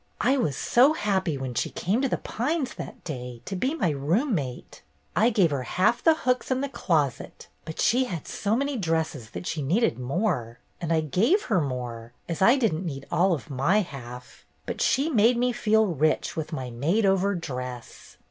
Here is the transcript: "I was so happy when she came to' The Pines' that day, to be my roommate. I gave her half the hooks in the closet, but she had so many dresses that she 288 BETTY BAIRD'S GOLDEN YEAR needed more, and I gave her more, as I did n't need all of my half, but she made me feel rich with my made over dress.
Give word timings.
"I 0.21 0.35
was 0.35 0.55
so 0.57 0.93
happy 0.93 1.37
when 1.37 1.53
she 1.53 1.69
came 1.69 2.01
to' 2.01 2.09
The 2.09 2.17
Pines' 2.17 2.73
that 2.79 3.03
day, 3.03 3.43
to 3.45 3.55
be 3.55 3.75
my 3.75 3.91
roommate. 3.91 4.81
I 5.15 5.29
gave 5.29 5.51
her 5.51 5.61
half 5.61 6.03
the 6.03 6.15
hooks 6.15 6.49
in 6.49 6.61
the 6.61 6.69
closet, 6.69 7.49
but 7.65 7.79
she 7.79 8.05
had 8.05 8.27
so 8.27 8.55
many 8.55 8.77
dresses 8.77 9.29
that 9.29 9.45
she 9.45 9.61
288 9.61 9.69
BETTY 9.69 9.89
BAIRD'S 9.97 10.07
GOLDEN 10.07 10.09
YEAR 10.09 10.31
needed 10.31 10.41
more, 10.41 10.59
and 10.81 10.91
I 10.91 11.01
gave 11.01 11.41
her 11.43 11.61
more, 11.61 12.13
as 12.27 12.41
I 12.41 12.55
did 12.57 12.73
n't 12.73 12.85
need 12.85 13.05
all 13.11 13.33
of 13.33 13.51
my 13.51 13.81
half, 13.81 14.43
but 14.65 14.81
she 14.81 15.07
made 15.11 15.37
me 15.37 15.51
feel 15.51 15.85
rich 15.85 16.35
with 16.35 16.51
my 16.51 16.71
made 16.71 17.05
over 17.05 17.35
dress. 17.35 18.17